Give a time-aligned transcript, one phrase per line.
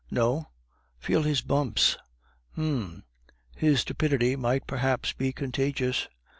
[0.09, 0.47] "No;
[0.97, 1.95] feel his bumps."
[2.55, 3.03] "Hm!
[3.55, 6.09] his stupidity might perhaps be contagious."